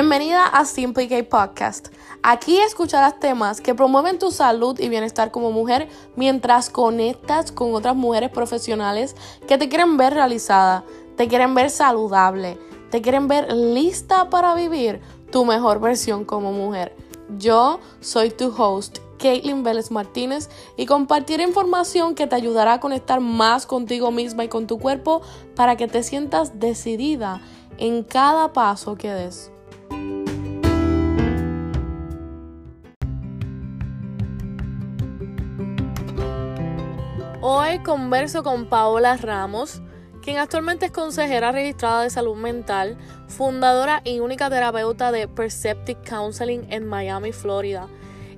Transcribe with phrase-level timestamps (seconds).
[0.00, 1.88] Bienvenida a Simply K Podcast.
[2.22, 7.96] Aquí escucharás temas que promueven tu salud y bienestar como mujer mientras conectas con otras
[7.96, 9.16] mujeres profesionales
[9.48, 10.84] que te quieren ver realizada,
[11.16, 12.60] te quieren ver saludable,
[12.92, 15.00] te quieren ver lista para vivir
[15.32, 16.94] tu mejor versión como mujer.
[17.36, 23.18] Yo soy tu host, Caitlin Vélez Martínez, y compartiré información que te ayudará a conectar
[23.18, 25.22] más contigo misma y con tu cuerpo
[25.56, 27.40] para que te sientas decidida
[27.78, 29.50] en cada paso que des.
[37.50, 39.80] Hoy converso con Paola Ramos,
[40.22, 46.66] quien actualmente es consejera registrada de salud mental, fundadora y única terapeuta de Perceptive Counseling
[46.68, 47.88] en Miami, Florida.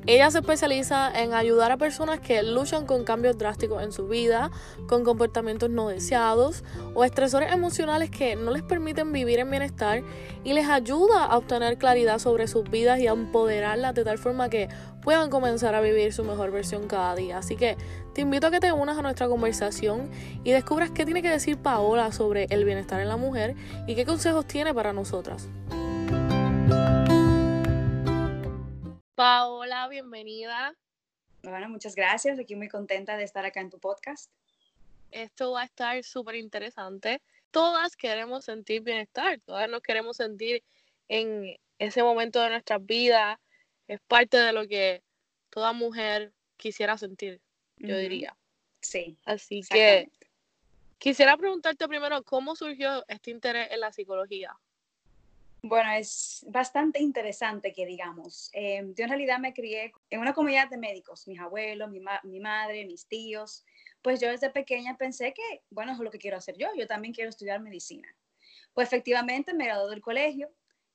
[0.06, 4.50] Ella se especializa en ayudar a personas que luchan con cambios drásticos en su vida,
[4.88, 6.64] con comportamientos no deseados
[6.94, 10.02] o estresores emocionales que no les permiten vivir en bienestar
[10.42, 14.48] y les ayuda a obtener claridad sobre sus vidas y a empoderarlas de tal forma
[14.48, 14.68] que
[15.02, 17.38] puedan comenzar a vivir su mejor versión cada día.
[17.38, 17.76] Así que
[18.14, 20.10] te invito a que te unas a nuestra conversación
[20.44, 23.54] y descubras qué tiene que decir Paola sobre el bienestar en la mujer
[23.86, 25.48] y qué consejos tiene para nosotras.
[29.20, 30.74] Paola, bienvenida.
[31.42, 32.38] Bueno, muchas gracias.
[32.38, 34.30] Aquí muy contenta de estar acá en tu podcast.
[35.10, 37.20] Esto va a estar súper interesante.
[37.50, 40.64] Todas queremos sentir bienestar, todas nos queremos sentir
[41.10, 43.38] en ese momento de nuestras vidas.
[43.88, 45.02] Es parte de lo que
[45.50, 47.42] toda mujer quisiera sentir,
[47.76, 48.34] yo diría.
[48.80, 49.18] Sí.
[49.26, 50.08] Así que
[50.96, 54.56] quisiera preguntarte primero, ¿cómo surgió este interés en la psicología?
[55.62, 58.50] Bueno, es bastante interesante que digamos.
[58.54, 62.40] Eh, yo en realidad me crié en una comunidad de médicos, mis abuelos, mi, mi,
[62.40, 63.64] madre, mis tíos.
[64.00, 66.68] Pues yo desde pequeña pensé que, bueno, es lo que quiero hacer yo.
[66.76, 68.08] Yo también quiero estudiar medicina.
[68.72, 70.50] Pues efectivamente me gradué del colegio,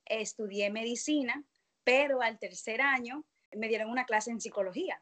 [0.05, 1.43] estudié medicina,
[1.83, 5.02] pero al tercer año me dieron una clase en psicología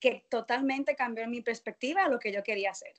[0.00, 2.92] que totalmente cambió mi perspectiva a lo que yo quería hacer.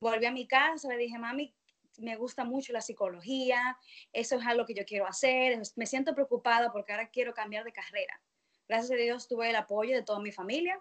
[0.00, 1.54] Volví a mi casa, le dije, mami,
[1.98, 3.76] me gusta mucho la psicología,
[4.12, 7.72] eso es algo que yo quiero hacer, me siento preocupada porque ahora quiero cambiar de
[7.72, 8.20] carrera.
[8.68, 10.80] Gracias a Dios tuve el apoyo de toda mi familia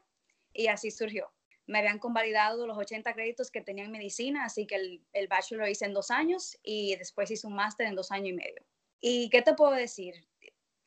[0.54, 1.32] y así surgió.
[1.68, 5.66] Me habían convalidado los 80 créditos que tenía en medicina, así que el, el bachelor
[5.66, 8.66] lo hice en dos años y después hice un máster en dos años y medio.
[9.00, 10.28] ¿Y qué te puedo decir?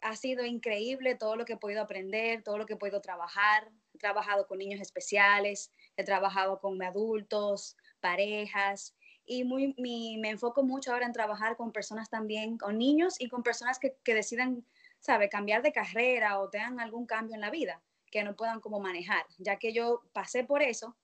[0.03, 3.71] Ha sido increíble todo lo que he podido aprender, todo lo que he podido trabajar.
[3.95, 8.95] He trabajado con niños especiales, he trabajado con adultos, parejas,
[9.29, 13.43] y muy, me enfoco mucho ahora en trabajar con personas también, con niños y con
[13.43, 14.65] personas que, que decidan,
[14.99, 17.81] sabe, cambiar de carrera o tengan algún cambio en la vida
[18.11, 20.97] que no puedan como manejar, ya que yo pasé por eso,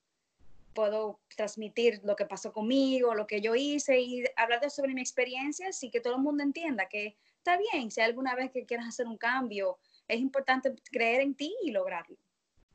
[0.73, 5.01] puedo transmitir lo que pasó conmigo, lo que yo hice y hablar de sobre mi
[5.01, 8.87] experiencia, y que todo el mundo entienda que está bien, si alguna vez que quieras
[8.87, 9.77] hacer un cambio,
[10.07, 12.17] es importante creer en ti y lograrlo.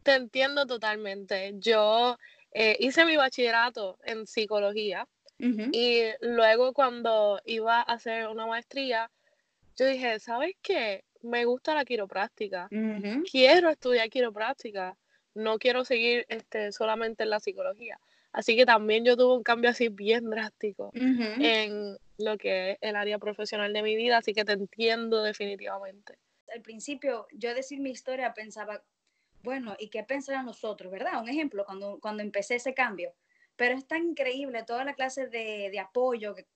[0.03, 1.55] Te entiendo totalmente.
[1.59, 2.17] Yo
[2.53, 5.07] eh, hice mi bachillerato en psicología
[5.73, 9.11] y luego cuando iba a hacer una maestría,
[9.77, 11.05] yo dije, ¿sabes qué?
[11.23, 12.69] Me gusta la quiropráctica.
[13.31, 14.97] Quiero estudiar quiropráctica.
[15.35, 17.99] No quiero seguir este, solamente en la psicología.
[18.33, 22.97] Así que también yo tuve un cambio así bien drástico en lo que es el
[22.97, 26.19] área profesional de mi vida, así que te entiendo definitivamente.
[26.55, 28.83] Al principio, yo decir mi historia pensaba,
[29.43, 31.21] bueno, ¿y qué pensarán nosotros, verdad?
[31.21, 33.15] Un ejemplo, cuando, cuando empecé ese cambio,
[33.61, 36.47] pero es tan increíble toda la clase de, de apoyo que,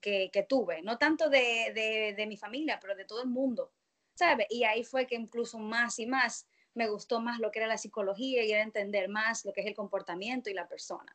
[0.00, 3.74] que, que, tuve, no tanto de, de, de, mi familia, pero de todo el mundo,
[4.14, 4.46] ¿sabes?
[4.48, 7.76] Y ahí fue que incluso más y más me gustó más lo que era la
[7.76, 11.14] psicología y era entender más lo que es el comportamiento y la persona.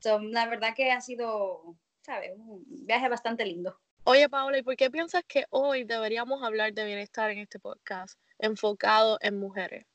[0.00, 2.32] So, la verdad que ha sido, ¿sabes?
[2.36, 3.78] Un viaje bastante lindo.
[4.02, 8.18] Oye, Paola, ¿y por qué piensas que hoy deberíamos hablar de bienestar en este podcast
[8.40, 9.86] enfocado en mujeres?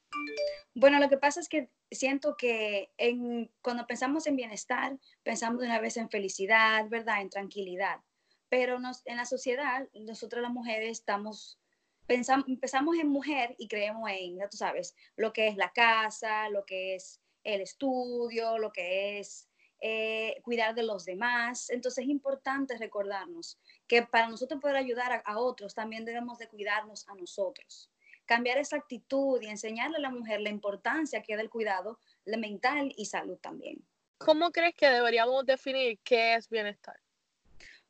[0.73, 5.67] Bueno, lo que pasa es que siento que en, cuando pensamos en bienestar, pensamos de
[5.67, 7.22] una vez en felicidad, ¿verdad?
[7.22, 8.01] En tranquilidad.
[8.50, 11.59] Pero en la sociedad, nosotros las mujeres estamos,
[12.06, 16.50] pensamos, empezamos en mujer y creemos en, ya tú sabes, lo que es la casa,
[16.50, 19.50] lo que es el estudio, lo que es
[19.81, 21.69] eh, cuidar de los demás.
[21.69, 26.48] Entonces es importante recordarnos que para nosotros poder ayudar a, a otros, también debemos de
[26.48, 27.91] cuidarnos a nosotros
[28.25, 32.94] cambiar esa actitud y enseñarle a la mujer la importancia que es del cuidado mental
[32.98, 33.86] y salud también.
[34.18, 37.00] ¿Cómo crees que deberíamos definir qué es bienestar?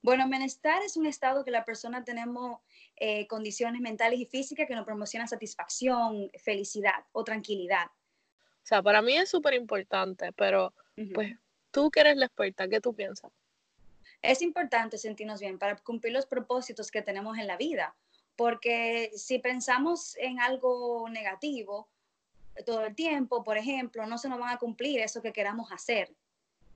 [0.01, 2.61] Bueno, bienestar es un estado que la persona tenemos
[2.95, 7.87] eh, condiciones mentales y físicas que nos promocionan satisfacción, felicidad o tranquilidad.
[7.87, 10.73] O sea, para mí es súper importante, pero
[11.13, 11.35] pues
[11.71, 13.31] tú que eres la experta, ¿qué tú piensas?
[14.21, 17.95] Es importante sentirnos bien para cumplir los propósitos que tenemos en la vida
[18.35, 21.87] porque si pensamos en algo negativo
[22.65, 26.13] todo el tiempo, por ejemplo, no se nos van a cumplir eso que queramos hacer.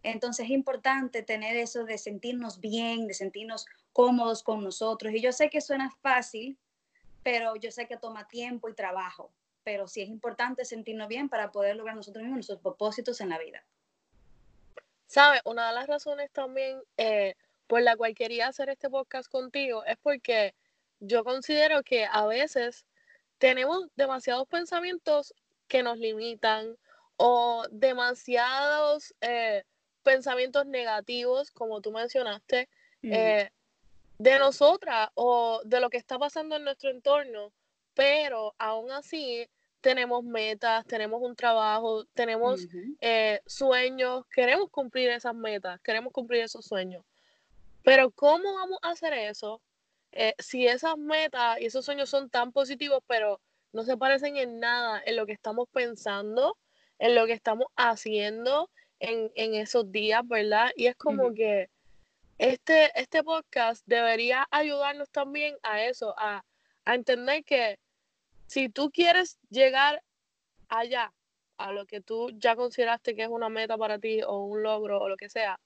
[0.03, 5.13] Entonces es importante tener eso de sentirnos bien, de sentirnos cómodos con nosotros.
[5.13, 6.57] Y yo sé que suena fácil,
[7.23, 9.31] pero yo sé que toma tiempo y trabajo.
[9.63, 13.39] Pero sí es importante sentirnos bien para poder lograr nosotros mismos nuestros propósitos en la
[13.39, 13.63] vida.
[15.05, 15.41] ¿Sabes?
[15.43, 17.35] Una de las razones también eh,
[17.67, 20.53] por la cual quería hacer este podcast contigo es porque
[20.99, 22.85] yo considero que a veces
[23.37, 25.33] tenemos demasiados pensamientos
[25.67, 26.75] que nos limitan
[27.17, 29.63] o demasiados eh,
[30.03, 32.69] pensamientos negativos, como tú mencionaste,
[33.03, 33.49] eh,
[34.17, 37.53] de nosotras o de lo que está pasando en nuestro entorno,
[37.93, 39.49] pero aún así
[39.81, 42.67] tenemos metas, tenemos un trabajo, tenemos
[42.99, 47.05] eh, sueños, queremos cumplir esas metas, queremos cumplir esos sueños.
[47.83, 49.61] Pero ¿cómo vamos a hacer eso
[50.21, 53.39] eh, si esas metas y esos sueños son tan positivos, pero
[53.71, 56.57] no se parecen en nada en lo que estamos pensando,
[56.97, 58.69] en lo que estamos haciendo
[58.99, 60.71] en, esos días, ¿verdad?
[60.75, 61.69] Y es como que
[62.37, 66.43] este, este podcast debería ayudarnos también a eso, a,
[66.83, 67.79] a entender que
[68.45, 70.03] si tú quieres llegar
[70.67, 71.13] allá,
[71.55, 74.99] a lo que tú ya consideraste que es una meta para ti o un logro
[74.99, 75.61] o lo que sea,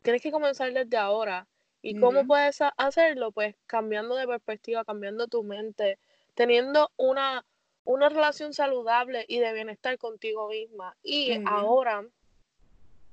[0.00, 1.46] tienes que comenzar desde ahora.
[1.82, 3.32] ¿Y cómo puedes hacerlo?
[3.32, 5.98] Pues cambiando de perspectiva, cambiando tu mente,
[6.34, 7.44] teniendo una,
[7.84, 10.96] una relación saludable y de bienestar contigo misma.
[11.02, 12.06] Y ahora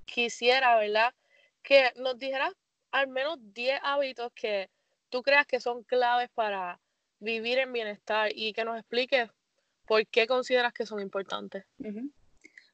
[0.06, 1.14] quisiera, ¿verdad?
[1.64, 2.54] Que nos dijeras
[2.92, 4.70] al menos 10 hábitos que
[5.10, 6.80] tú creas que son claves para
[7.20, 9.30] vivir en bienestar y que nos expliques
[9.86, 11.66] por qué consideras que son importantes.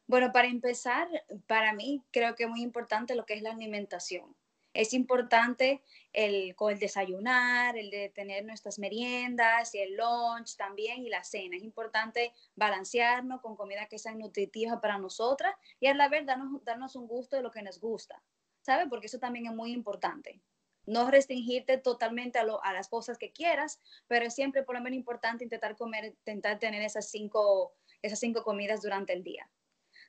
[0.07, 1.07] Bueno, para empezar,
[1.47, 4.35] para mí creo que es muy importante lo que es la alimentación.
[4.75, 5.81] Es importante
[6.11, 11.55] el, el desayunar, el de tener nuestras meriendas y el lunch también y la cena.
[11.55, 16.63] Es importante balancearnos con comida que sea nutritiva para nosotras y a la vez darnos,
[16.63, 18.21] darnos un gusto de lo que nos gusta,
[18.61, 18.87] ¿sabe?
[18.89, 20.41] Porque eso también es muy importante
[20.85, 25.43] no restringirte totalmente a, las cosas que quieras, pero es siempre por lo menos importante
[25.43, 29.49] intentar comer, intentar tener esas cinco, esas cinco comidas durante el día.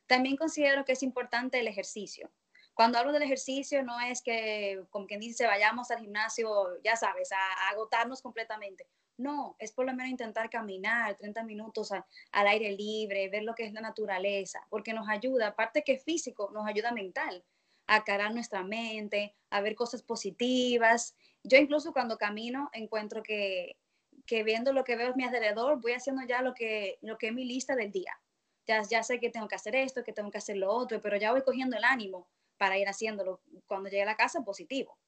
[0.07, 2.31] También considero que es importante el ejercicio.
[2.77, 7.33] Cuando hablo del ejercicio no es que, como quien dice, vayamos al gimnasio, ya sabes,
[7.33, 8.87] a, agotarnos completamente.
[9.17, 13.65] No, es por lo menos intentar caminar 30 minutos al aire libre, ver lo que
[13.65, 17.43] es la naturaleza, porque nos ayuda, aparte que físico, nos ayuda mental
[17.87, 21.17] a cargar nuestra mente, a ver cosas positivas.
[21.45, 23.79] Yo incluso cuando camino encuentro que,
[24.27, 27.29] que viendo lo que veo a mi alrededor, voy haciendo ya lo que, lo que
[27.29, 28.21] es mi lista del día.
[28.67, 31.17] Ya, ya sé que tengo que hacer esto, que tengo que hacer lo otro, pero
[31.17, 32.29] ya voy cogiendo el ánimo
[32.59, 34.99] para ir haciéndolo cuando llegue a la casa positivo.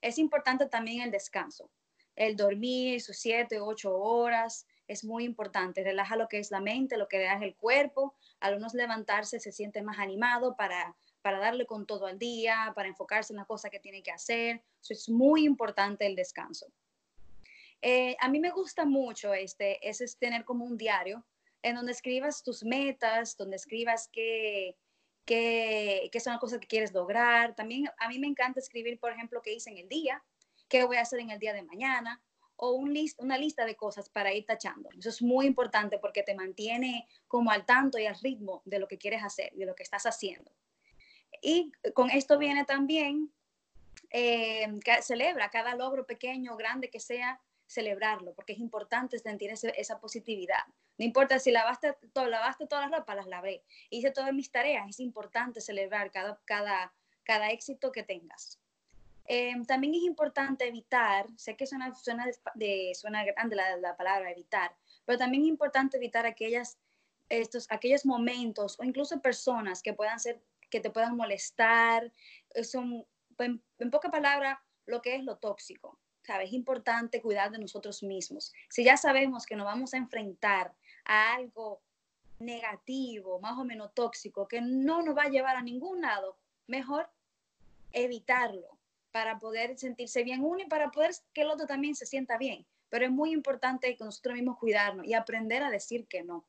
[0.00, 1.70] Es importante también el descanso,
[2.16, 5.84] el dormir sus siete, ocho horas, es muy importante.
[5.84, 8.14] Relaja lo que es la mente, lo que relaja el cuerpo.
[8.40, 12.88] Al unos levantarse se siente más animado para para darle con todo al día, para
[12.88, 14.62] enfocarse en la cosa que tiene que hacer.
[14.88, 16.66] Es muy importante el descanso.
[17.82, 21.24] Eh, a mí me gusta mucho este, ese es tener como un diario
[21.62, 24.76] en donde escribas tus metas, donde escribas qué,
[25.30, 27.54] qué, qué son las cosas que quieres lograr.
[27.54, 30.24] También a mí me encanta escribir, por ejemplo, qué hice en el día,
[30.68, 32.20] qué voy a hacer en el día de mañana,
[32.56, 34.88] o list, una lista de cosas para ir tachando.
[34.98, 38.88] Eso es muy importante porque te mantiene como al tanto y al ritmo de lo
[38.88, 40.50] que quieres hacer, de lo que estás haciendo.
[41.40, 43.32] Y con esto viene también,
[44.10, 44.66] eh,
[45.00, 50.64] celebra cada logro pequeño o grande que sea, celebrarlo, porque es importante sentir esa positividad.
[50.98, 53.62] No importa si lavaste, todo, lavaste todas las ropas, las lavé.
[53.90, 58.58] Hice todas mis tareas, es importante celebrar cada, cada, cada éxito que tengas.
[59.26, 64.32] Eh, también es importante evitar, sé que suena, suena, de, suena grande la, la, palabra
[64.32, 64.74] evitar,
[65.04, 66.76] pero también es importante evitar aquellas,
[67.28, 72.12] estos, aquellos momentos o incluso personas que puedan ser que te puedan molestar.
[72.62, 73.06] Son,
[73.38, 75.98] en, en poca palabra, lo que es lo tóxico.
[76.30, 76.48] ¿Sabes?
[76.48, 78.52] Es importante cuidar de nosotros mismos.
[78.68, 80.72] Si ya sabemos que nos vamos a enfrentar
[81.04, 81.80] a algo
[82.38, 86.36] negativo, más o menos tóxico, que no nos va a llevar a ningún lado,
[86.68, 87.10] mejor
[87.90, 88.78] evitarlo
[89.10, 92.64] para poder sentirse bien uno y para poder que el otro también se sienta bien.
[92.90, 96.44] Pero es muy importante que nosotros mismos cuidarnos y aprender a decir que no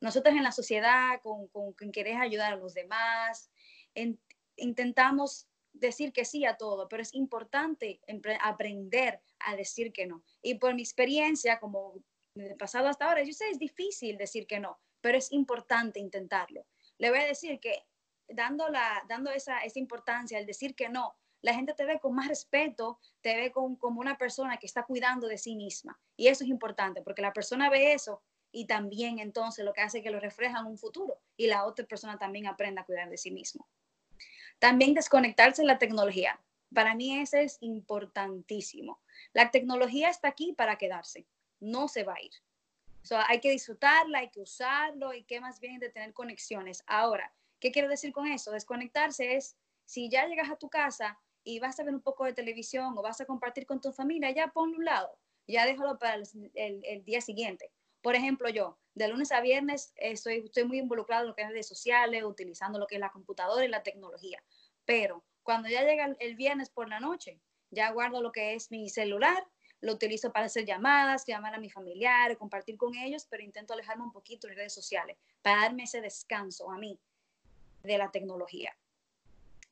[0.00, 3.50] nosotros en la sociedad, con, con, querer ayudar a los demás,
[4.56, 5.46] intentamos
[5.78, 8.00] decir que sí a todo, pero es importante
[8.42, 10.22] aprender a decir que no.
[10.42, 12.02] Y por mi experiencia, como
[12.58, 16.66] pasado hasta ahora, yo sé, es difícil decir que no, pero es importante intentarlo.
[16.98, 17.84] Le voy a decir que
[18.28, 22.14] dando, la, dando esa, esa importancia, al decir que no, la gente te ve con
[22.14, 25.98] más respeto, te ve como una persona que está cuidando de sí misma.
[26.16, 29.98] Y eso es importante, porque la persona ve eso y también entonces lo que hace
[29.98, 33.10] es que lo refleja en un futuro y la otra persona también aprenda a cuidar
[33.10, 33.68] de sí mismo.
[34.58, 36.40] También desconectarse de la tecnología.
[36.74, 39.00] Para mí ese es importantísimo.
[39.32, 41.26] La tecnología está aquí para quedarse,
[41.60, 42.32] no se va a ir.
[43.28, 46.82] hay que disfrutarla, hay que usarlo y qué más bien de tener conexiones.
[46.86, 48.50] Ahora, ¿qué quiero decir con eso?
[48.50, 52.32] Desconectarse es, si ya llegas a tu casa y vas a ver un poco de
[52.32, 56.16] televisión o vas a compartir con tu familia, ya ponlo un lado, ya déjalo para
[56.16, 57.70] el día siguiente.
[58.06, 61.48] Por ejemplo, yo, de lunes a viernes, estoy, estoy muy involucrado en lo que es
[61.48, 64.40] redes sociales, utilizando lo que es la computadora y la tecnología.
[64.84, 67.40] Pero cuando ya llega el, viernes por la noche,
[67.72, 69.44] ya guardo lo que es mi celular,
[69.80, 74.04] lo utilizo para hacer llamadas, llamar a mi familiar, compartir con ellos, pero intento alejarme
[74.04, 77.00] un poquito de redes sociales para darme ese descanso a mí
[77.82, 78.72] de la tecnología.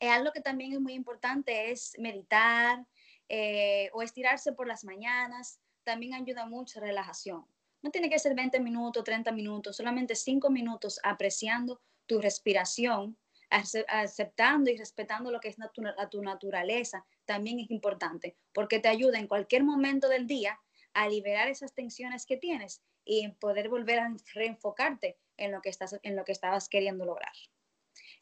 [0.00, 2.84] Eh, algo que también es muy importante es meditar
[3.28, 5.60] eh, o estirarse por las mañanas.
[5.84, 7.46] También ayuda mucho a relajación.
[7.84, 13.18] No tiene que ser 20 minutos, 30 minutos, solamente 5 minutos apreciando tu respiración,
[13.50, 19.18] aceptando y respetando lo que es a tu naturaleza, también es importante, porque te ayuda
[19.18, 20.58] en cualquier momento del día
[20.94, 26.00] a liberar esas tensiones que tienes y poder volver a reenfocarte en lo que, estás,
[26.02, 27.34] en lo que estabas queriendo lograr.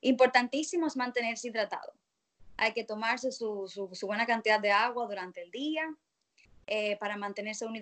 [0.00, 1.92] Importantísimo es mantenerse hidratado.
[2.56, 5.88] Hay que tomarse su, su buena cantidad de agua durante el día,
[6.66, 7.78] eh, para mantenerse uno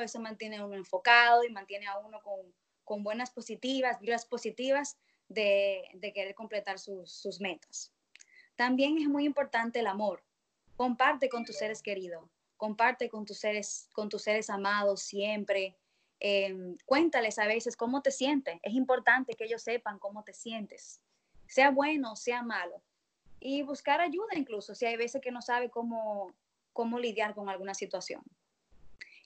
[0.00, 2.54] eso mantiene a uno enfocado y mantiene a uno con,
[2.84, 4.96] con buenas positivas, vibras positivas
[5.28, 7.92] de, de querer completar sus, sus, metas.
[8.56, 10.22] También es muy importante el amor.
[10.76, 15.76] Comparte con tus seres queridos, comparte con tus seres, con tus seres amados siempre.
[16.20, 18.58] Eh, cuéntales a veces cómo te sientes.
[18.62, 21.00] Es importante que ellos sepan cómo te sientes,
[21.46, 22.82] sea bueno sea malo.
[23.40, 26.32] Y buscar ayuda incluso, si hay veces que no sabe cómo,
[26.74, 28.22] cómo lidiar con alguna situación.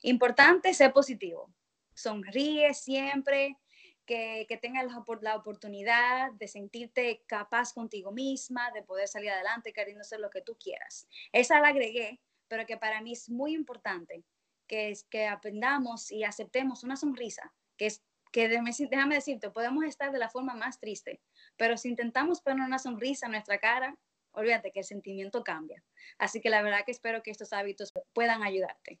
[0.03, 1.53] Importante ser positivo.
[1.93, 3.57] Sonríe siempre,
[4.05, 9.73] que, que tengas la, la, oportunidad de sentirte capaz contigo misma, de poder salir adelante
[9.73, 11.07] queriendo hacer lo que tú quieras.
[11.33, 14.23] Esa la agregué, pero que para mí es muy importante
[14.65, 18.01] que, que aprendamos y aceptemos una sonrisa, que es
[18.31, 21.19] que déjame decirte, podemos estar de la forma más triste,
[21.57, 23.97] pero si intentamos poner una sonrisa en nuestra cara,
[24.31, 25.83] olvídate que el sentimiento cambia.
[26.17, 28.99] Así que la verdad que espero que estos hábitos puedan ayudarte.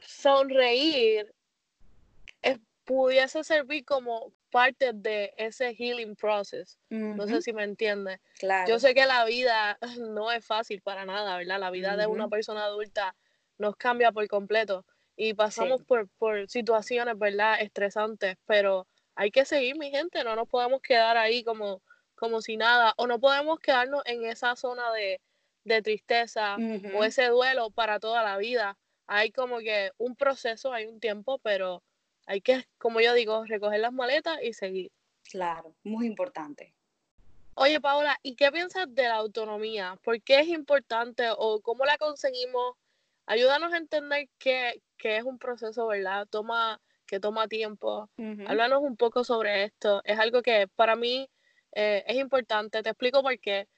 [0.00, 1.32] Sonreír
[2.84, 6.78] pudiese servir como parte de ese healing process.
[6.90, 8.20] No sé si me entiendes.
[8.68, 11.60] Yo sé que la vida no es fácil para nada, ¿verdad?
[11.60, 13.14] La vida de una persona adulta
[13.58, 14.84] nos cambia por completo
[15.16, 17.60] y pasamos por, por situaciones, ¿verdad?
[17.60, 21.82] Estresantes, pero hay que seguir, mi gente, no nos podemos quedar ahí como
[22.22, 25.20] como si nada, o no podemos quedarnos en esa zona de,
[25.82, 26.56] tristeza
[26.94, 28.78] o ese duelo para toda la vida.
[29.08, 31.82] Hay como que un proceso, hay un tiempo, pero
[32.26, 34.92] hay que, como yo digo, recoger las maletas y seguir.
[35.24, 36.72] Claro, muy importante.
[37.54, 39.98] Oye, Paola, ¿y qué piensas de la autonomía?
[40.04, 42.76] ¿Por qué es importante o cómo la conseguimos?
[43.26, 46.28] Ayúdanos a entender que, es un proceso, ¿verdad?
[46.30, 48.08] Toma, que toma tiempo.
[48.46, 50.02] Háblanos un poco sobre esto.
[50.04, 51.28] Es algo que para mí
[51.72, 52.82] eh, es importante.
[52.82, 53.68] Te explico por qué.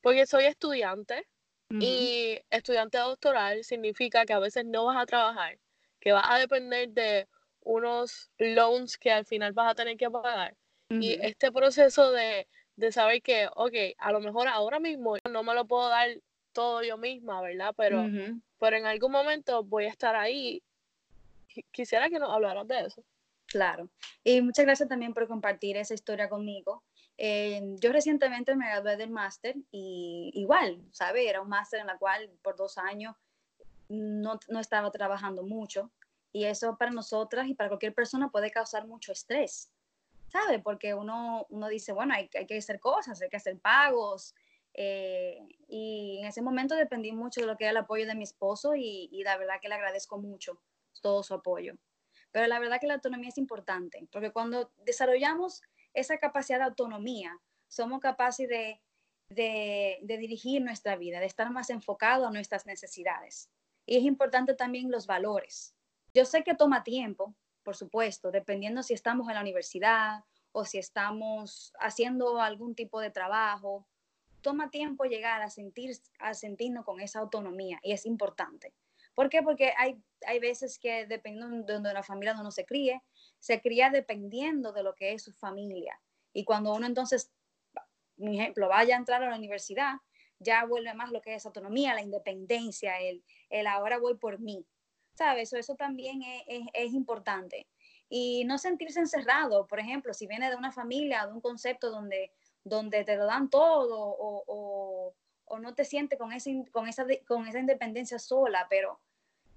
[0.00, 1.26] Porque soy estudiante
[1.70, 5.58] y estudiante doctoral significa que a veces no vas a trabajar,
[5.98, 7.26] que vas a depender de
[7.62, 10.54] unos loans que al final vas a tener que pagar.
[10.90, 12.46] Y este proceso de,
[12.76, 16.08] de saber que, ok, a lo mejor ahora mismo no me lo puedo dar
[16.52, 17.74] todo yo misma, ¿verdad?
[17.76, 18.04] Pero,
[18.60, 20.62] pero en algún momento voy a estar ahí.
[21.72, 23.02] Quisiera que nos hablaras de eso.
[23.46, 23.88] Claro.
[24.22, 26.82] Y muchas gracias también por compartir esa historia conmigo.
[27.16, 31.28] Yo recientemente me gradué del máster y igual, ¿sabe?
[31.28, 33.14] Era un máster en la cual por dos años
[33.88, 35.92] no, no, estaba trabajando mucho
[36.32, 39.70] y eso para nosotras y para cualquier persona puede causar mucho estrés,
[40.28, 40.58] ¿sabe?
[40.58, 44.34] Porque uno, uno dice, bueno, hay, hay que hacer cosas, hay que hacer pagos.
[44.76, 48.24] Eh, y en ese momento dependí mucho de lo que era el apoyo de mi
[48.24, 50.60] esposo y, y la verdad que le agradezco mucho
[51.00, 51.74] todo su apoyo.
[52.32, 55.62] Pero la verdad que la autonomía es importante, porque cuando desarrollamos
[55.94, 58.80] esa capacidad de autonomía, somos capaces de,
[60.02, 63.50] dirigir nuestra vida, de estar más enfocados a nuestras necesidades.
[63.86, 65.74] Y es importante también los valores.
[66.12, 70.78] Yo sé que toma tiempo, por supuesto, dependiendo si estamos en la universidad o si
[70.78, 73.86] estamos haciendo algún tipo de trabajo.
[74.40, 78.72] Toma tiempo llegar a, sentir, a sentirnos con esa autonomía y es importante.
[79.14, 79.42] ¿Por qué?
[79.42, 79.96] Porque hay,
[80.26, 83.02] hay veces que dependiendo de donde la familia donde uno se críe,
[83.38, 86.00] se cría dependiendo de lo que es su familia.
[86.32, 87.30] Y cuando uno entonces,
[88.16, 89.94] un ejemplo, vaya a entrar a la universidad,
[90.38, 94.66] ya vuelve más lo que es autonomía, la independencia, el, el ahora voy por mí,
[95.14, 95.48] ¿sabes?
[95.48, 97.68] Eso, eso también es, es, importante.
[98.08, 102.32] Y no sentirse encerrado, por ejemplo, si viene de una familia, de un concepto donde,
[102.64, 105.14] donde te lo dan todo o, o,
[105.46, 109.00] o no te sientes con, ese, con, esa, con esa independencia sola, pero,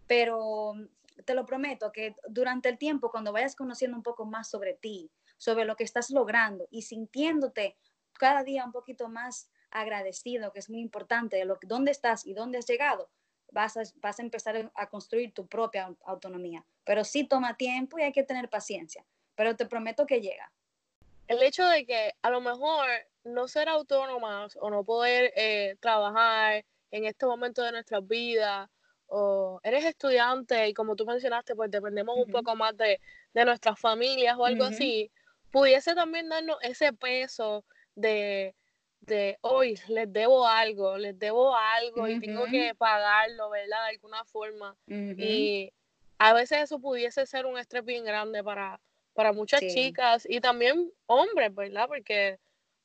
[0.07, 0.73] pero
[1.25, 5.11] te lo prometo que durante el tiempo, cuando vayas conociendo un poco más sobre ti,
[5.37, 7.77] sobre lo que estás logrando y sintiéndote
[8.13, 12.33] cada día un poquito más agradecido, que es muy importante, de lo, dónde estás y
[12.33, 13.09] dónde has llegado,
[13.51, 16.65] vas a, vas a empezar a construir tu propia autonomía.
[16.83, 20.51] Pero sí toma tiempo y hay que tener paciencia, pero te prometo que llega.
[21.27, 22.87] El hecho de que a lo mejor
[23.23, 28.69] no ser autónomas o no poder eh, trabajar en este momento de nuestras vidas,
[29.07, 32.99] o eres estudiante y como tú mencionaste, pues dependemos un poco más de,
[33.33, 35.11] de, nuestras familias o algo así,
[35.51, 37.63] pudiese también darnos ese peso
[37.95, 38.53] de,
[39.01, 43.83] de hoy les debo algo, les debo algo y tengo que pagarlo, ¿verdad?
[43.85, 44.75] De alguna forma.
[44.87, 45.71] Y
[46.17, 48.79] a veces eso pudiese ser un estrés bien grande para,
[49.13, 51.87] para muchas chicas y también hombres, ¿verdad?
[51.87, 52.39] Porque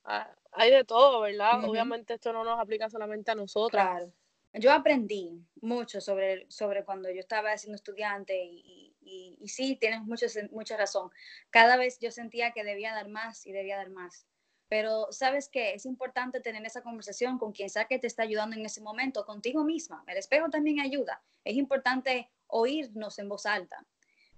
[0.05, 1.65] ah, hay de todo, ¿verdad?
[1.65, 3.87] Obviamente esto no nos aplica solamente a nosotras.
[3.87, 4.13] Claro.
[4.53, 10.27] Yo aprendí mucho sobre, sobre cuando yo estaba siendo estudiante y, y, sí, tienes mucho,
[10.51, 11.09] mucha razón.
[11.49, 14.27] Cada vez yo sentía que debía dar más y debía dar más
[14.73, 18.55] pero sabes que es importante tener esa conversación con quien sea que te está ayudando
[18.55, 20.03] en ese momento, contigo misma.
[20.07, 21.21] El espejo también ayuda.
[21.43, 23.85] Es importante oírnos en voz alta.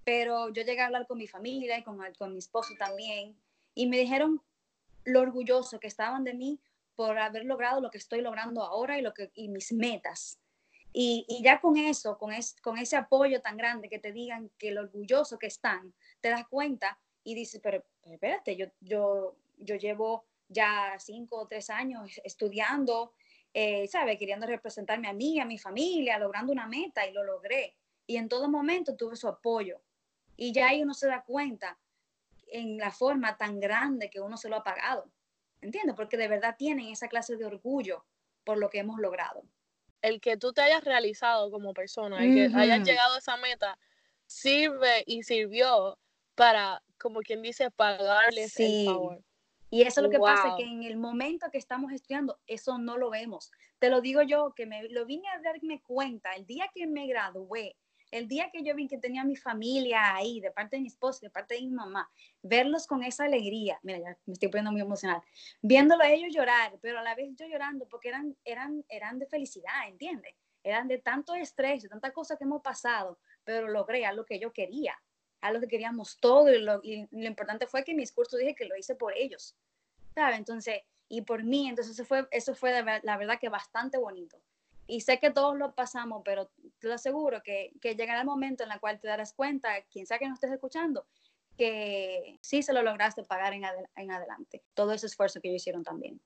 [0.04, 3.34] Pero yo llegué a hablar con mi familia y con, con mi esposo también
[3.74, 4.42] y me dijeron
[5.04, 6.60] lo orgulloso que estaban de mí
[6.96, 10.38] por haber logrado lo que estoy logrando ahora y, lo que, y mis metas.
[10.92, 14.50] Y, y, ya con eso, con, es, con ese apoyo tan grande que te digan
[14.58, 19.36] que lo orgulloso que están, te das cuenta y dices, pero, pero espérate, yo, yo,
[19.58, 23.12] yo llevo ya cinco o tres años estudiando,
[23.52, 24.16] eh, ¿sabe?
[24.16, 27.76] Queriendo representarme a mí, a mi familia, logrando una meta y lo logré.
[28.06, 29.82] Y en todo momento tuve su apoyo.
[30.36, 31.78] Y ya ahí uno se da cuenta
[32.48, 35.10] en la forma tan grande que uno se lo ha pagado.
[35.60, 35.96] ¿Entiendes?
[35.96, 38.04] Porque de verdad tienen esa clase de orgullo
[38.44, 39.42] por lo que hemos logrado.
[40.02, 43.78] El que tú te hayas realizado como persona, el que hayas llegado a esa meta,
[44.26, 45.98] sirve y sirvió
[46.34, 49.22] para, como quien dice, pagarles el favor.
[49.70, 52.96] Y eso es lo que pasa, que en el momento que estamos estudiando, eso no
[52.96, 53.50] lo vemos.
[53.80, 57.06] Te lo digo yo, que me lo vine a darme cuenta el día que me
[57.08, 57.76] gradué,
[58.10, 61.20] el día que yo vi que tenía mi familia ahí, de parte de mi esposo,
[61.22, 62.10] de parte de mi mamá,
[62.42, 65.20] verlos con esa alegría, mira, ya me estoy poniendo muy emocional,
[65.60, 69.26] viéndolo a ellos llorar, pero a la vez yo llorando, porque eran, eran, eran de
[69.26, 70.34] felicidad, ¿entiendes?
[70.62, 74.38] Eran de tanto estrés, de tanta cosa que hemos pasado, pero logré a lo que
[74.38, 74.96] yo quería
[75.42, 78.76] a lo que queríamos todo y lo, importante fue que mis cursos dije que lo
[78.76, 79.54] hice por ellos,
[80.14, 80.38] ¿sabes?
[80.38, 84.40] Entonces, y por mí, entonces eso fue, eso fue la verdad que bastante bonito.
[84.86, 88.64] Y sé que todos lo pasamos, pero te lo aseguro que, que llegará el momento
[88.64, 91.06] en el cual te darás cuenta, quien sea que no estés escuchando,
[91.56, 93.64] que sí se lo lograste pagar en,
[93.96, 94.62] en adelante.
[94.74, 96.20] Todo ese esfuerzo que ellos hicieron también.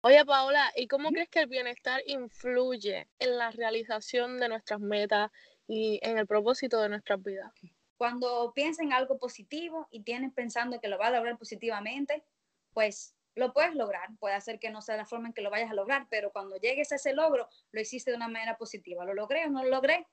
[0.00, 5.32] Oye, Paola, ¿y cómo crees que el bienestar influye en la realización de nuestras metas
[5.66, 7.52] y en el propósito de nuestras vidas?
[7.96, 12.22] Cuando piensas en algo positivo y tienes pensando que lo va a lograr positivamente,
[12.72, 14.08] pues lo puedes lograr.
[14.18, 16.56] Puede ser que no sea la forma en que lo vayas a lograr, pero cuando
[16.56, 19.04] llegues a ese logro, lo hiciste de una manera positiva.
[19.04, 20.06] ¿Lo logré o no lo logré?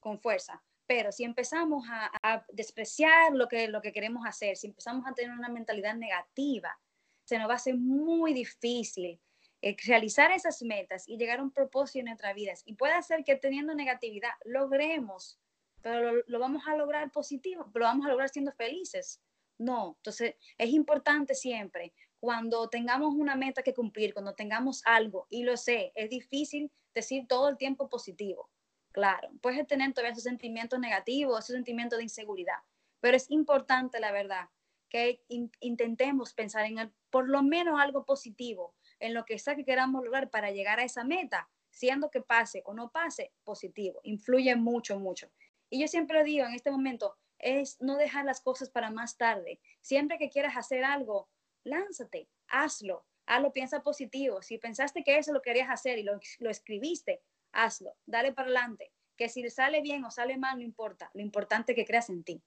[0.00, 0.62] Con fuerza.
[0.86, 5.36] Pero si empezamos a, despreciar lo que, lo que queremos hacer, si empezamos a tener
[5.36, 6.78] una mentalidad negativa,
[7.24, 9.20] se nos va a hacer muy difícil
[9.62, 12.62] eh, realizar esas metas y llegar a un propósito en nuestras vidas.
[12.66, 15.38] Y puede ser que teniendo negatividad logremos
[15.82, 19.20] pero lo, vamos a lograr positivo, lo vamos a lograr siendo felices.
[19.58, 25.42] No, entonces es importante siempre, cuando tengamos una meta que cumplir, cuando tengamos algo, y
[25.42, 28.48] lo sé, es difícil decir todo el tiempo positivo.
[28.92, 32.58] Claro, puedes tener todavía esos sentimientos negativos, esos sentimientos de inseguridad,
[33.00, 34.50] pero es importante, la verdad,
[34.88, 35.24] que
[35.58, 40.04] intentemos pensar en el, por lo menos algo positivo, en lo que sea que queramos
[40.04, 44.96] lograr para llegar a esa meta, siendo que pase o no pase, positivo, influye mucho,
[45.00, 45.28] mucho.
[45.70, 49.58] Y yo siempre digo en este momento, es no dejar las cosas para más tarde.
[49.80, 51.28] Siempre que quieras hacer algo,
[51.64, 54.42] lánzate, hazlo, hazlo, piensa positivo.
[54.42, 57.22] Si pensaste que eso lo querías hacer y lo, lo escribiste,
[57.52, 58.92] hazlo, dale para adelante.
[59.16, 61.10] Que si sale bien o sale mal, no importa.
[61.14, 62.42] Lo importante es que creas en ti.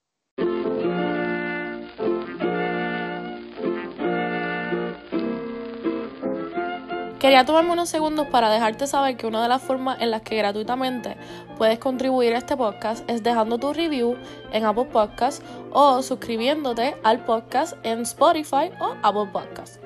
[7.26, 10.38] Quería tomarme unos segundos para dejarte saber que una de las formas en las que
[10.38, 11.18] gratuitamente
[11.58, 14.16] puedes contribuir a este podcast es dejando tu review
[14.52, 19.80] en Apple Podcasts o suscribiéndote al podcast en Spotify o Apple Podcasts.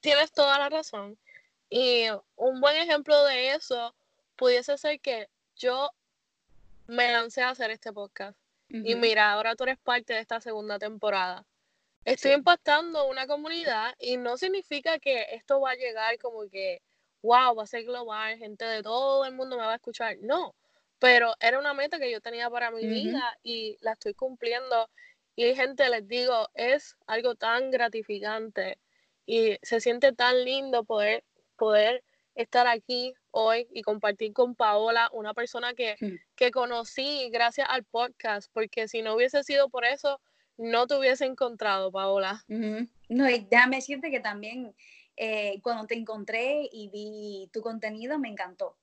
[0.00, 1.18] tienes toda la razón.
[1.68, 3.94] Y un buen ejemplo de eso
[4.36, 5.90] pudiese ser que yo
[6.86, 8.38] me lancé a hacer este podcast.
[8.70, 11.44] Y mira, ahora tú eres parte de esta segunda temporada.
[12.04, 16.82] Estoy impactando una comunidad y no significa que esto va a llegar como que,
[17.22, 20.16] wow, va a ser global, gente de todo el mundo me va a escuchar.
[20.20, 20.54] No,
[20.98, 24.90] pero era una meta que yo tenía para mi vida y la estoy cumpliendo.
[25.36, 28.78] Y gente, les digo, es algo tan gratificante
[29.26, 31.24] y se siente tan lindo poder,
[31.56, 35.96] poder estar aquí hoy y compartir con Paola, una persona que,
[36.36, 40.20] que conocí gracias al podcast, porque si no hubiese sido por eso,
[40.56, 42.44] no te hubiese encontrado, Paola.
[42.48, 44.74] No, y déjame decirte que también
[45.16, 48.76] eh, cuando te encontré y vi tu contenido, me encantó.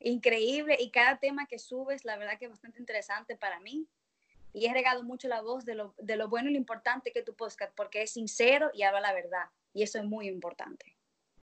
[0.00, 3.86] Increíble, y cada tema que subes, la verdad que es bastante interesante para mí.
[4.52, 7.22] Y he regado mucho la voz de lo, de lo bueno y lo importante que
[7.22, 9.46] tu podcast, porque es sincero y habla la verdad.
[9.72, 10.96] Y eso es muy importante.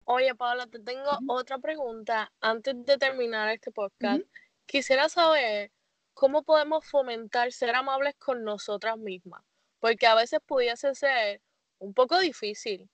[0.04, 4.24] Oye, Paola, te tengo otra pregunta antes de terminar este podcast.
[4.66, 5.72] Quisiera saber
[6.14, 9.44] cómo podemos fomentar ser amables con nosotras mismas,
[9.80, 11.42] porque a veces pudiese ser
[11.80, 12.90] un poco difícil.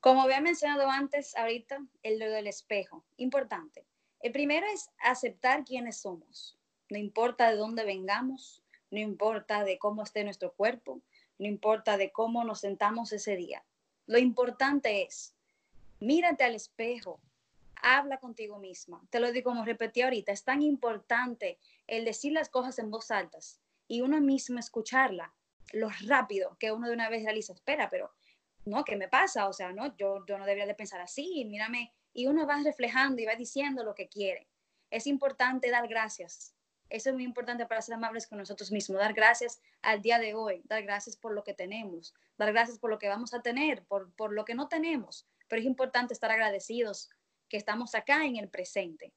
[0.00, 3.84] Como había mencionado antes, ahorita, el lo del espejo, importante.
[4.20, 6.56] El primero es aceptar quiénes somos.
[6.90, 11.00] No importa de dónde vengamos, no importa de cómo esté nuestro cuerpo,
[11.38, 13.64] no importa de cómo nos sentamos ese día.
[14.06, 15.34] Lo importante es
[16.00, 17.20] mírate al espejo,
[17.76, 19.02] habla contigo misma.
[19.10, 23.10] Te lo digo como repetí ahorita, es tan importante el decir las cosas en voz
[23.10, 23.38] alta
[23.86, 25.32] y uno mismo escucharla,
[25.72, 28.12] lo rápido que uno de una vez realiza, espera, pero
[28.64, 29.48] no, ¿qué me pasa?
[29.48, 33.20] O sea, no, yo, yo no debería de pensar así, mírame, y uno va reflejando
[33.20, 34.48] y va diciendo lo que quiere.
[34.90, 36.54] Es importante dar gracias.
[36.90, 40.34] Eso es muy importante para ser amables con nosotros mismos, dar gracias al día de
[40.34, 43.84] hoy, dar gracias por lo que tenemos, dar gracias por lo que vamos a tener,
[43.84, 47.10] por, por lo que no tenemos, pero es importante estar agradecidos
[47.48, 49.12] que estamos acá en el presente.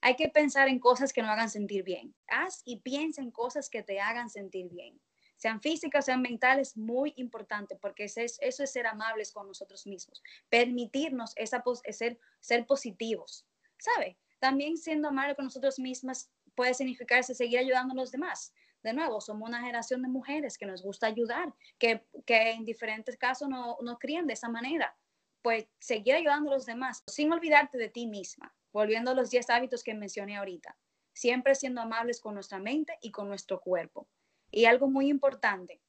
[0.00, 2.14] Hay que pensar en cosas que nos hagan sentir bien.
[2.26, 5.00] Haz y piensa en cosas que te hagan sentir bien.
[5.44, 10.22] Sean físicas, sean mentales, muy importante porque eso es, ser amables con nosotros mismos.
[10.48, 13.44] Permitirnos esa, ser, ser positivos.
[13.76, 14.16] ¿Sabe?
[14.38, 18.54] También siendo amable con nosotros mismas puede significarse seguir ayudando a los demás.
[18.82, 23.18] De nuevo, somos una generación de mujeres que nos gusta ayudar, que, que en diferentes
[23.18, 24.96] casos no, nos crían de esa manera
[25.42, 29.50] pues seguir ayudando a los demás sin olvidarte de ti misma, volviendo a los 10
[29.50, 30.74] hábitos que mencioné ahorita,
[31.12, 34.08] siempre siendo amables con nuestra mente y con nuestro cuerpo.
[34.56, 35.80] Y algo muy importante,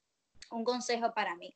[0.49, 1.56] un consejo para mí,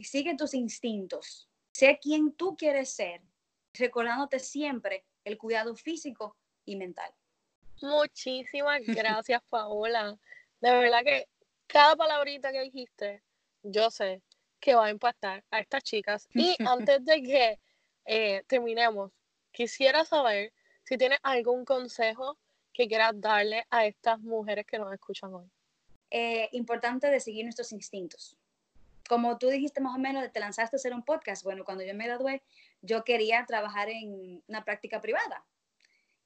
[0.00, 3.20] sigue tus instintos, sé quien tú quieres ser,
[3.74, 7.12] recordándote siempre el cuidado físico y mental.
[7.82, 10.18] Muchísimas gracias, Paola.
[10.62, 11.28] De verdad que
[11.66, 13.22] cada palabrita que dijiste,
[13.62, 14.22] yo sé
[14.58, 16.28] que va a impactar a estas chicas.
[16.32, 17.58] Y antes de que
[18.06, 19.12] eh, terminemos,
[19.52, 22.38] quisiera saber si tienes algún consejo
[22.72, 25.50] que quieras darle a estas mujeres que nos escuchan hoy.
[26.10, 28.36] Eh, importante de seguir nuestros instintos.
[29.08, 31.42] Como tú dijiste más o menos, te lanzaste a hacer un podcast.
[31.44, 32.42] Bueno, cuando yo me gradué,
[32.82, 35.44] yo quería trabajar en una práctica privada.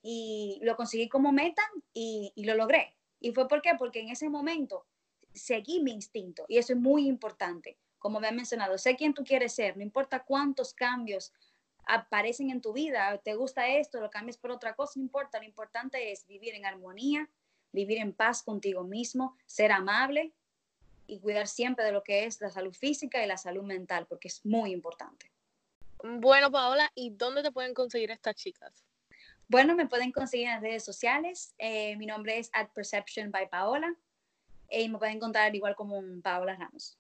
[0.03, 2.95] Y lo conseguí como meta y, y lo logré.
[3.21, 3.73] ¿Y fue por qué?
[3.79, 4.87] Porque en ese momento
[5.33, 6.45] seguí mi instinto.
[6.49, 9.83] Y eso es muy importante como me han mencionado, sé quién tú quieres ser, no
[9.83, 11.33] importa cuántos cambios
[11.87, 15.47] aparecen en tu vida, te gusta esto, lo cambias por otra cosa, no importa, lo
[15.47, 17.31] importante es vivir en armonía,
[17.75, 20.33] vivir en paz contigo mismo, ser amable
[21.07, 24.29] y cuidar siempre de lo que es la salud física y la salud mental, porque
[24.29, 25.31] es muy importante.
[26.03, 28.85] Bueno, Paola, ¿y dónde te pueden conseguir estas chicas?
[29.49, 31.55] Bueno, me pueden conseguir en las redes sociales.
[31.59, 33.95] Eh, mi nombre es At Perception by Paola.
[34.71, 36.97] Y me pueden encontrar igual como Paola Ramos.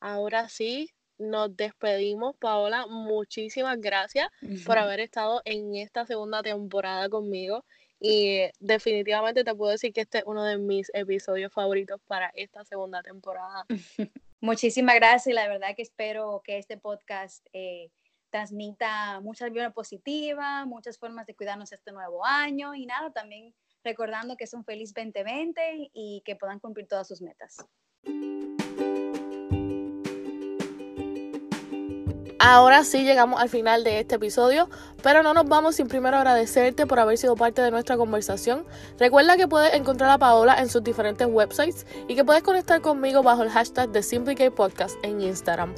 [0.00, 2.86] Ahora sí, nos despedimos, Paola.
[2.86, 4.28] Muchísimas gracias
[4.64, 7.64] por haber estado en esta segunda temporada conmigo.
[8.00, 12.64] Y definitivamente te puedo decir que este es uno de mis episodios favoritos para esta
[12.64, 13.66] segunda temporada.
[14.40, 17.90] Muchísimas gracias y la verdad que espero que este podcast eh,
[18.30, 24.36] transmita muchas vibras positivas, muchas formas de cuidarnos este nuevo año y nada, también recordando
[24.36, 27.58] que es un feliz 2020 y que puedan cumplir todas sus metas.
[32.42, 34.70] Ahora sí llegamos al final de este episodio,
[35.02, 38.64] pero no nos vamos sin primero agradecerte por haber sido parte de nuestra conversación.
[38.98, 43.22] Recuerda que puedes encontrar a Paola en sus diferentes websites y que puedes conectar conmigo
[43.22, 45.74] bajo el hashtag de Simply Podcast en Instagram.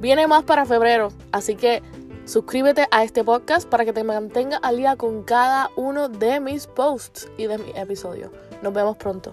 [0.00, 1.82] Viene más para febrero, así que
[2.26, 6.68] suscríbete a este podcast para que te mantenga al día con cada uno de mis
[6.68, 8.30] posts y de mis episodios.
[8.62, 9.32] Nos vemos pronto.